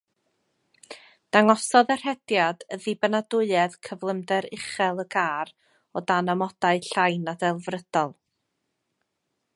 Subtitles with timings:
[1.35, 5.55] Dangosodd y rhediad ddibynadwyedd cyflymder-uchel y car
[5.97, 8.17] o dan amodau llai na delfrydol.